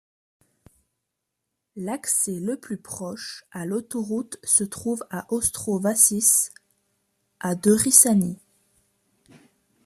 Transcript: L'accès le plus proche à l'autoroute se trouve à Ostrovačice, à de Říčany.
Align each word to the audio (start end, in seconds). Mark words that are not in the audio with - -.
L'accès 1.75 2.39
le 2.39 2.57
plus 2.57 2.77
proche 2.77 3.45
à 3.51 3.67
l'autoroute 3.67 4.39
se 4.43 4.63
trouve 4.63 5.05
à 5.11 5.31
Ostrovačice, 5.31 6.51
à 7.39 7.53
de 7.53 7.71
Říčany. 7.75 8.39